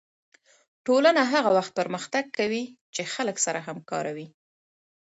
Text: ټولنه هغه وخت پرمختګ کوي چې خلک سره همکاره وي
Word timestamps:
ټولنه 0.85 1.21
هغه 1.33 1.49
وخت 1.57 1.71
پرمختګ 1.79 2.23
کوي 2.37 2.63
چې 2.95 3.01
خلک 3.13 3.37
سره 3.45 3.59
همکاره 3.67 4.11
وي 4.17 4.27